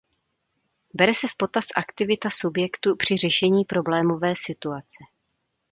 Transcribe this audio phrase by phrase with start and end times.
[1.01, 5.03] Bere se v potaz aktivita subjektu při řešení problémové situace.